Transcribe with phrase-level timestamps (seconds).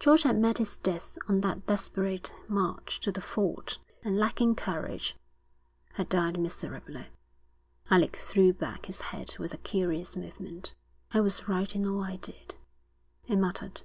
[0.00, 5.16] George had met his death on that desperate march to the ford, and lacking courage,
[5.96, 7.08] had died miserably.
[7.90, 10.72] Alec threw back his head with a curious movement.
[11.12, 12.56] 'I was right in all I did,'
[13.26, 13.82] he muttered.